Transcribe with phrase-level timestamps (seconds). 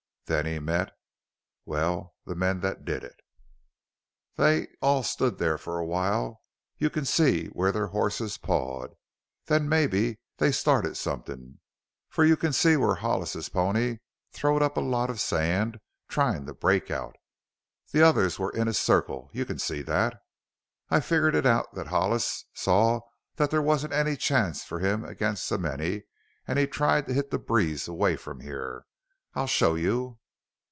[0.27, 0.93] Then he met
[1.65, 3.17] well, the men that did it."
[4.37, 6.43] "They all stood there for a little while;
[6.77, 8.95] you can see where their horses pawed.
[9.47, 11.59] Then mebbe they started somethin',
[12.07, 13.97] for you can see where Hollis's pony
[14.31, 17.17] throwed up a lot of sand, tryin' to break out.
[17.91, 20.15] The others were in a circle you can see that.
[20.89, 23.01] I've figured it out that Hollis saw
[23.35, 26.03] there wasn't any chance for him against so many
[26.47, 28.85] an' he tried to hit the breeze away from here.
[29.35, 30.19] I'll show you."